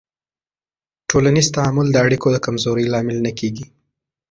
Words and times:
ټولنیز 1.09 1.47
تعامل 1.55 1.87
د 1.91 1.97
اړیکو 2.05 2.27
د 2.31 2.37
کمزورۍ 2.45 2.85
لامل 2.93 3.17
نه 3.25 3.31
کېږي. 3.39 3.65